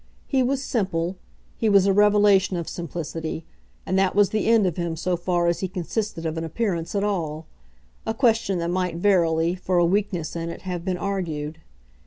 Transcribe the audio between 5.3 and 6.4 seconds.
as he consisted of